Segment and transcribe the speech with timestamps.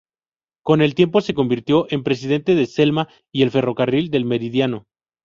[0.63, 4.87] Con el tiempo se convirtió en presidente de Selma y el ferrocarril del Meridiano.